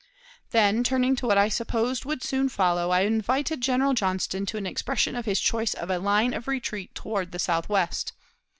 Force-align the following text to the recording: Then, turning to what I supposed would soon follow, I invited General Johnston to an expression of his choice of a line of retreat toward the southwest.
Then, 0.49 0.83
turning 0.83 1.15
to 1.17 1.27
what 1.27 1.37
I 1.37 1.47
supposed 1.47 2.05
would 2.05 2.23
soon 2.23 2.49
follow, 2.49 2.89
I 2.89 3.01
invited 3.01 3.61
General 3.61 3.93
Johnston 3.93 4.47
to 4.47 4.57
an 4.57 4.65
expression 4.65 5.15
of 5.15 5.25
his 5.27 5.39
choice 5.39 5.75
of 5.75 5.91
a 5.91 5.99
line 5.99 6.33
of 6.33 6.47
retreat 6.47 6.95
toward 6.95 7.31
the 7.31 7.37
southwest. 7.37 8.11